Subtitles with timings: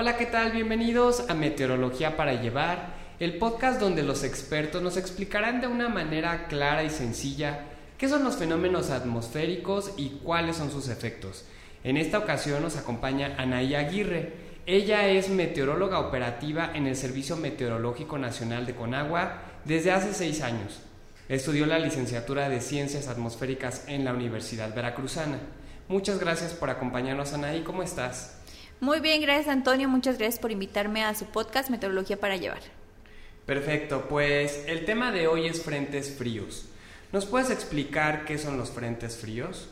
[0.00, 0.52] Hola, ¿qué tal?
[0.52, 6.46] Bienvenidos a Meteorología para llevar, el podcast donde los expertos nos explicarán de una manera
[6.46, 7.66] clara y sencilla
[7.98, 11.44] qué son los fenómenos atmosféricos y cuáles son sus efectos.
[11.84, 14.32] En esta ocasión nos acompaña Anaí Aguirre.
[14.64, 20.80] Ella es meteoróloga operativa en el Servicio Meteorológico Nacional de Conagua desde hace seis años.
[21.28, 25.40] Estudió la licenciatura de Ciencias Atmosféricas en la Universidad Veracruzana.
[25.88, 27.60] Muchas gracias por acompañarnos, Anaí.
[27.60, 28.39] ¿Cómo estás?
[28.80, 29.90] Muy bien, gracias Antonio.
[29.90, 32.62] Muchas gracias por invitarme a su podcast Meteorología para Llevar.
[33.44, 36.64] Perfecto, pues el tema de hoy es frentes fríos.
[37.12, 39.68] ¿Nos puedes explicar qué son los frentes fríos?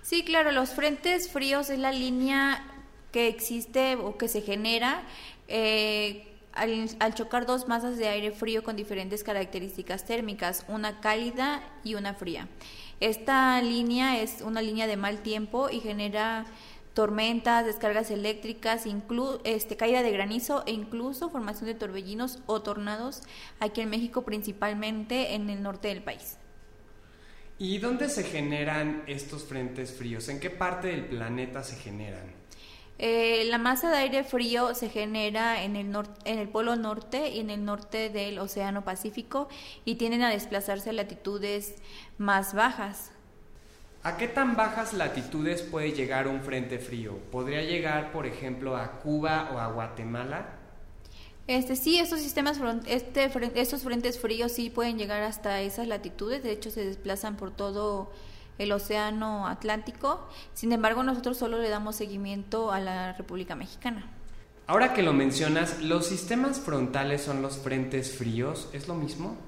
[0.00, 2.64] Sí, claro, los frentes fríos es la línea
[3.12, 5.02] que existe o que se genera
[5.48, 11.62] eh, al, al, chocar dos masas de aire frío con diferentes características térmicas, una cálida
[11.84, 12.48] y una fría.
[13.00, 16.46] Esta línea es una línea de mal tiempo y genera
[16.98, 18.82] tormentas, descargas eléctricas,
[19.44, 23.22] este, caída de granizo e incluso formación de torbellinos o tornados
[23.60, 26.38] aquí en México, principalmente en el norte del país.
[27.56, 30.28] ¿Y dónde se generan estos frentes fríos?
[30.28, 32.32] ¿En qué parte del planeta se generan?
[32.98, 37.38] Eh, la masa de aire frío se genera en el, en el polo norte y
[37.38, 39.48] en el norte del Océano Pacífico
[39.84, 41.76] y tienden a desplazarse a latitudes
[42.16, 43.12] más bajas.
[44.04, 47.18] ¿A qué tan bajas latitudes puede llegar un frente frío?
[47.32, 50.58] ¿Podría llegar, por ejemplo, a Cuba o a Guatemala?
[51.48, 56.52] Este, sí, estos sistemas, este, estos frentes fríos sí pueden llegar hasta esas latitudes, de
[56.52, 58.12] hecho se desplazan por todo
[58.58, 64.10] el océano Atlántico, sin embargo nosotros solo le damos seguimiento a la República Mexicana.
[64.66, 68.68] Ahora que lo mencionas, ¿los sistemas frontales son los frentes fríos?
[68.74, 69.38] ¿Es lo mismo?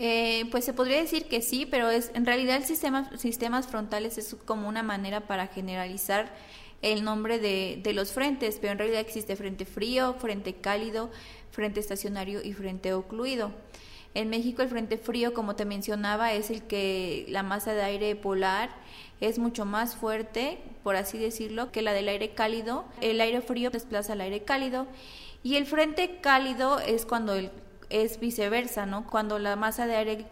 [0.00, 4.16] Eh, pues se podría decir que sí, pero es en realidad el sistema, sistemas frontales
[4.16, 6.32] es como una manera para generalizar
[6.82, 11.10] el nombre de, de, los frentes, pero en realidad existe frente frío, frente cálido,
[11.50, 13.50] frente estacionario y frente ocluido.
[14.14, 18.14] En México el frente frío, como te mencionaba, es el que la masa de aire
[18.14, 18.70] polar
[19.20, 22.84] es mucho más fuerte, por así decirlo, que la del aire cálido.
[23.00, 24.86] El aire frío desplaza al aire cálido
[25.42, 27.50] y el frente cálido es cuando el
[27.90, 29.06] es viceversa, ¿no?
[29.06, 30.26] Cuando la masa de aire,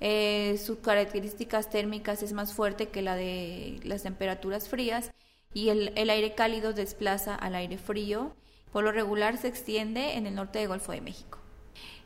[0.00, 5.12] eh, sus características térmicas es más fuerte que la de las temperaturas frías
[5.54, 8.34] y el, el aire cálido desplaza al aire frío.
[8.72, 11.38] Por lo regular se extiende en el norte del Golfo de México.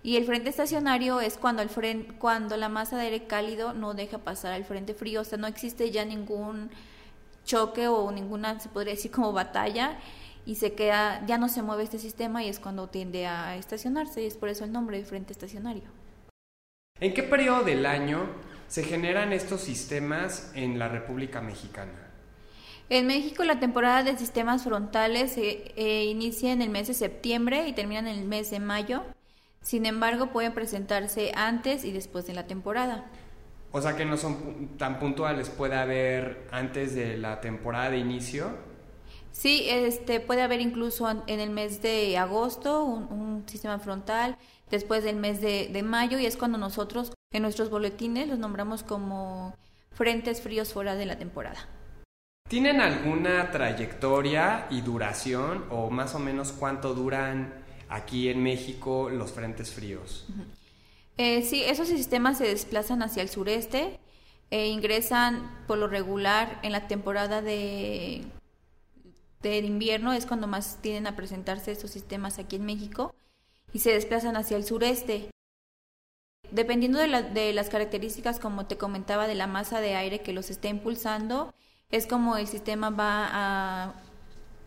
[0.02, 1.68] Y el frente estacionario es cuando, el
[2.18, 5.46] cuando la masa de aire cálido no deja pasar al frente frío, o sea, no
[5.46, 6.70] existe ya ningún
[7.44, 9.98] choque o ninguna, se podría decir como batalla,
[10.46, 14.22] y se queda, ya no se mueve este sistema y es cuando tiende a estacionarse
[14.22, 15.84] y es por eso el nombre de frente estacionario.
[17.00, 18.26] ¿En qué periodo del año
[18.68, 22.10] se generan estos sistemas en la República Mexicana?
[22.88, 27.68] En México la temporada de sistemas frontales se eh, inicia en el mes de septiembre
[27.68, 29.02] y termina en el mes de mayo.
[29.62, 33.04] Sin embargo, pueden presentarse antes y después de la temporada.
[33.72, 38.69] O sea que no son tan puntuales, puede haber antes de la temporada de inicio
[39.32, 44.36] Sí, este, puede haber incluso en el mes de agosto un, sistema frontal,
[44.70, 48.82] después del mes de, de, mayo, y es cuando nosotros en nuestros boletines los nombramos
[48.82, 49.54] como
[49.92, 51.68] frentes fríos fuera de la temporada.
[52.48, 57.54] ¿Tienen alguna trayectoria y duración o más o menos cuánto duran
[57.88, 60.26] aquí en México los frentes fríos?
[61.16, 64.00] eh, sí, esos sistemas se desplazan hacia el sureste
[64.50, 68.24] e ingresan por lo regular en la temporada de
[69.42, 73.14] del invierno es cuando más tienden a presentarse estos sistemas aquí en México
[73.72, 75.30] y se desplazan hacia el sureste.
[76.50, 80.68] Dependiendo de, las características, como te comentaba, de la masa de aire que los está
[80.68, 81.54] impulsando,
[81.90, 83.94] es como el sistema va a,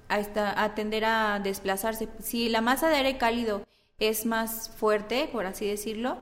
[0.07, 2.07] a tender a desplazarse.
[2.19, 3.63] Si la masa de aire cálido
[3.99, 6.21] es más fuerte, por así decirlo,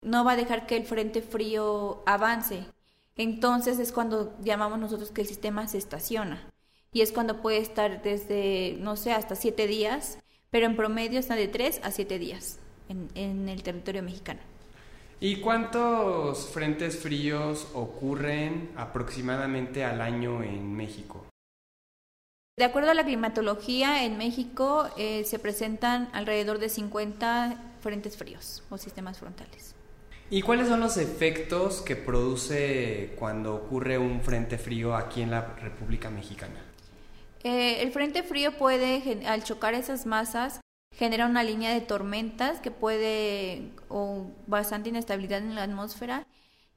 [0.00, 2.66] no va a dejar que el frente frío avance.
[3.16, 6.53] Entonces es cuando llamamos nosotros que el sistema se estaciona
[6.94, 10.18] y es cuando puede estar desde, no sé, hasta siete días,
[10.50, 14.40] pero en promedio está de tres a siete días en, en el territorio mexicano.
[15.18, 21.26] ¿Y cuántos frentes fríos ocurren aproximadamente al año en México?
[22.56, 28.62] De acuerdo a la climatología, en México eh, se presentan alrededor de 50 frentes fríos
[28.70, 29.74] o sistemas frontales.
[30.30, 35.56] ¿Y cuáles son los efectos que produce cuando ocurre un frente frío aquí en la
[35.56, 36.73] República Mexicana?
[37.44, 40.60] Eh, el frente frío puede, al chocar esas masas,
[40.96, 46.26] genera una línea de tormentas que puede, o bastante inestabilidad en la atmósfera,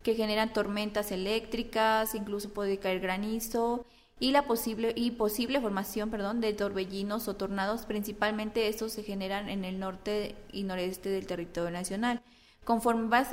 [0.03, 3.85] que generan tormentas eléctricas, incluso puede caer granizo
[4.19, 9.47] y la posible y posible formación, perdón, de torbellinos o tornados, principalmente estos se generan
[9.47, 12.21] en el norte y noreste del territorio nacional.
[12.65, 13.25] Conforme va,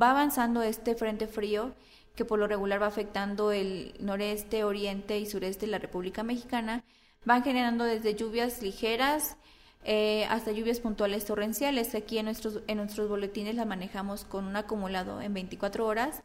[0.00, 1.74] va avanzando este frente frío,
[2.14, 6.84] que por lo regular va afectando el noreste, oriente y sureste de la República Mexicana,
[7.24, 9.36] van generando desde lluvias ligeras
[9.84, 11.94] eh, hasta lluvias puntuales torrenciales.
[11.94, 16.22] Aquí en nuestros, en nuestros boletines la manejamos con un acumulado en 24 horas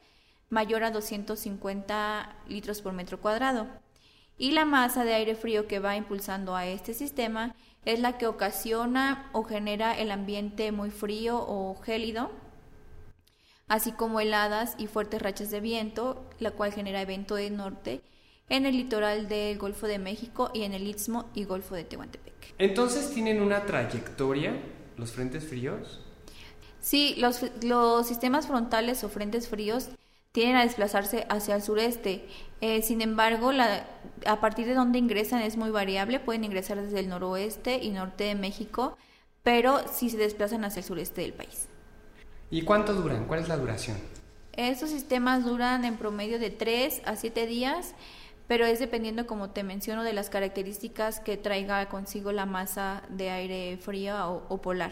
[0.50, 3.68] mayor a 250 litros por metro cuadrado.
[4.38, 7.56] Y la masa de aire frío que va impulsando a este sistema
[7.86, 12.32] es la que ocasiona o genera el ambiente muy frío o gélido,
[13.70, 18.02] así como heladas y fuertes rachas de viento, la cual genera evento de norte
[18.50, 22.56] en el litoral del Golfo de México y en el Istmo y Golfo de Tehuantepec.
[22.58, 24.54] Entonces, ¿tienen una trayectoria
[24.98, 26.02] los frentes fríos?
[26.82, 29.90] Sí, los, los sistemas frontales o frentes fríos
[30.32, 32.28] tienen a desplazarse hacia el sureste.
[32.62, 33.88] Eh, sin embargo, la,
[34.26, 36.20] a partir de donde ingresan es muy variable.
[36.20, 38.98] Pueden ingresar desde el noroeste y norte de México,
[39.44, 41.68] pero sí se desplazan hacia el sureste del país.
[42.52, 43.26] ¿Y cuánto duran?
[43.26, 43.98] ¿Cuál es la duración?
[44.54, 47.96] Estos sistemas duran en promedio de 3 a 7 días
[48.50, 53.30] pero es dependiendo, como te menciono, de las características que traiga consigo la masa de
[53.30, 54.92] aire fría o, polar.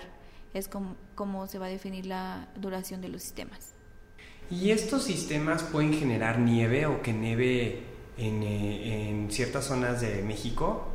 [0.53, 3.73] Es como, se va a definir la duración de los sistemas.
[4.51, 7.81] ¿Y estos sistemas pueden generar nieve o que nieve
[8.19, 10.89] en, eh, en ciertas zonas de México?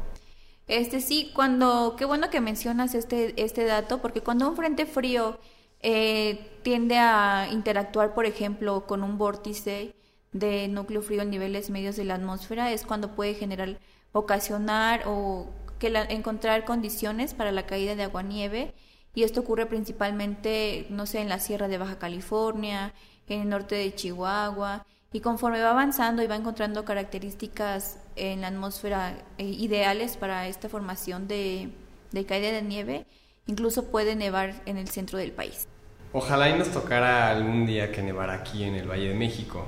[0.69, 5.41] Este sí, cuando, qué bueno que mencionas este, este dato, porque cuando un frente frío
[5.83, 9.95] eh, tiende a interactuar, por ejemplo, con un vórtice,
[10.33, 13.79] de núcleo frío en niveles medios de la atmósfera es cuando puede generar,
[14.13, 18.75] ocasionar o que encontrar condiciones para la caída de agua nieve
[19.15, 22.95] y esto ocurre principalmente, no sé, en la sierra de Baja California,
[23.29, 28.49] en el norte de Chihuahua y conforme va avanzando y va encontrando características en la
[28.49, 31.71] atmósfera eh, ideales para esta formación de,
[32.13, 33.07] de caída de nieve,
[33.47, 35.69] incluso puede nevar en el centro del país.
[36.15, 39.67] Ojalá y nos tocara algún día que nevara aquí en el Valle de México.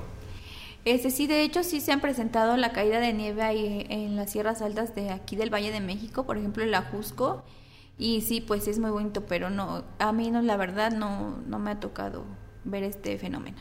[0.85, 4.31] Este sí, de hecho sí se han presentado la caída de nieve ahí en las
[4.33, 7.43] sierras altas de aquí del Valle de México, por ejemplo el Ajusco,
[7.97, 11.59] y sí, pues es muy bonito, pero no, a mí no, la verdad no, no
[11.59, 12.27] me ha tocado
[12.65, 13.57] ver este fenómeno.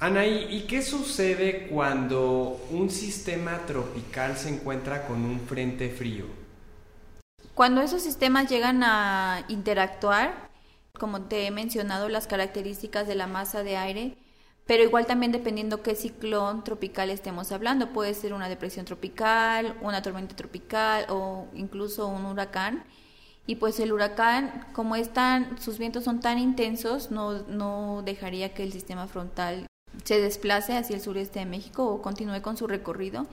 [0.00, 6.26] Anaí, ¿y qué sucede cuando un sistema tropical se encuentra con un frente frío?
[7.54, 10.49] Cuando esos sistemas llegan a interactuar,
[11.00, 14.18] como te he mencionado, las características de la masa de aire,
[14.66, 20.02] pero igual también dependiendo qué ciclón tropical estemos hablando, puede ser una depresión tropical, una
[20.02, 22.84] tormenta tropical o incluso un huracán.
[23.46, 28.62] Y pues el huracán, como están, sus vientos son tan intensos, no, no dejaría que
[28.62, 29.66] el sistema frontal
[30.04, 33.26] se desplace hacia el sureste de México o continúe con su recorrido.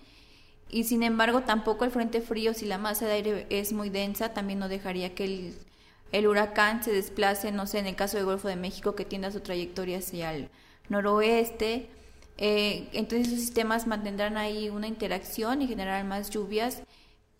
[0.70, 4.34] Y sin embargo, tampoco el frente frío, si la masa de aire es muy densa,
[4.34, 5.67] también no dejaría que el,
[6.12, 9.32] el huracán se desplace, no sé, en el caso del Golfo de México, que tienda
[9.32, 10.50] su trayectoria hacia el
[10.90, 11.90] noroeste.
[12.38, 16.84] Eh, entonces esos sistemas mantendrán ahí una interacción y generarán más lluvias,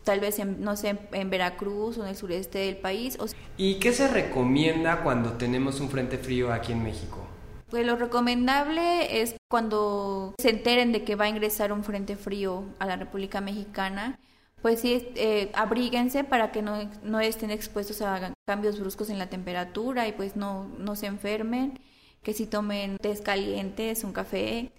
[0.04, 3.16] tal vez en, no sé, en Veracruz o en el sureste del país.
[3.56, 7.26] ¿Y qué se recomienda cuando tenemos un frente frío aquí en México?
[7.70, 12.64] Pues lo recomendable es cuando se enteren de que va a ingresar un frente frío
[12.78, 14.18] a la República Mexicana,
[14.62, 19.28] pues sí, eh, abríguense para que no, no estén expuestos a cambios bruscos en la
[19.28, 21.78] temperatura y pues no, no se enfermen
[22.22, 24.72] que si tomen tés calientes, un café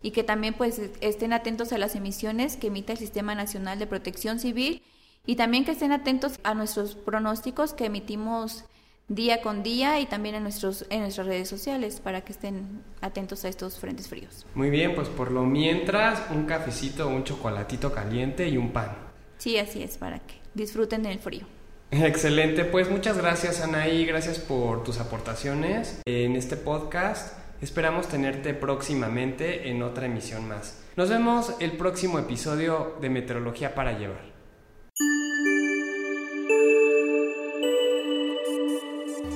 [0.00, 3.86] y que también pues estén atentos a las emisiones que emite el Sistema Nacional de
[3.86, 4.82] Protección Civil
[5.26, 8.64] y también que estén atentos a nuestros pronósticos que emitimos
[9.08, 13.44] día con día y también en, nuestros, en nuestras redes sociales para que estén atentos
[13.44, 14.46] a estos frentes fríos.
[14.54, 19.05] Muy bien, pues por lo mientras un cafecito, un chocolatito caliente y un pan.
[19.38, 21.46] Sí, así es, para que disfruten el frío.
[21.90, 27.38] Excelente, pues muchas gracias Anaí, gracias por tus aportaciones en este podcast.
[27.62, 30.82] Esperamos tenerte próximamente en otra emisión más.
[30.96, 34.36] Nos vemos el próximo episodio de Meteorología para Llevar.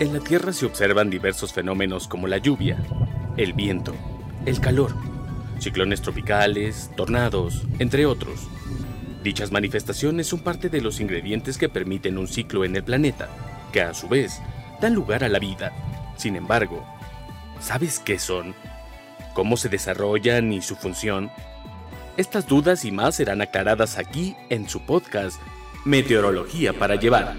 [0.00, 2.78] En la Tierra se observan diversos fenómenos como la lluvia,
[3.36, 3.94] el viento,
[4.46, 4.94] el calor,
[5.58, 8.48] ciclones tropicales, tornados, entre otros.
[9.22, 13.28] Dichas manifestaciones son parte de los ingredientes que permiten un ciclo en el planeta,
[13.72, 14.40] que a su vez
[14.80, 15.72] dan lugar a la vida.
[16.16, 16.86] Sin embargo,
[17.60, 18.54] ¿sabes qué son?
[19.34, 21.30] ¿Cómo se desarrollan y su función?
[22.16, 25.40] Estas dudas y más serán aclaradas aquí en su podcast
[25.84, 27.34] Meteorología para llevar.